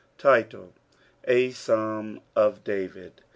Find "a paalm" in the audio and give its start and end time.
1.27-2.21